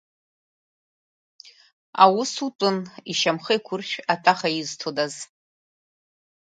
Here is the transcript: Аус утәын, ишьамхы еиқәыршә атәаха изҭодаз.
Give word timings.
Аус 2.03 2.33
утәын, 2.45 2.77
ишьамхы 3.11 3.51
еиқәыршә 3.53 3.95
атәаха 4.13 4.49
изҭодаз. 4.59 5.15